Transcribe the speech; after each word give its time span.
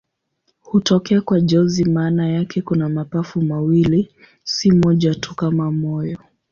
Hutokea 0.61 1.21
kwa 1.21 1.41
jozi 1.41 1.85
maana 1.85 2.29
yake 2.29 2.61
kuna 2.61 2.89
mapafu 2.89 3.41
mawili, 3.41 4.09
si 4.43 4.71
moja 4.71 5.15
tu 5.15 5.35
kama 5.35 5.71
moyo. 5.71 6.19